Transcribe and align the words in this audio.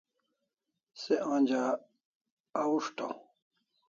Se 1.01 1.15
onja 1.33 1.63
ahushtaw 2.59 3.13